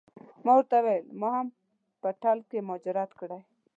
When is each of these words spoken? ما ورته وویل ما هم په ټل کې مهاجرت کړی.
ما 0.45 0.51
ورته 0.57 0.75
وویل 0.79 1.05
ما 1.21 1.29
هم 1.37 1.47
په 2.01 2.09
ټل 2.21 2.37
کې 2.49 2.59
مهاجرت 2.67 3.11
کړی. 3.19 3.39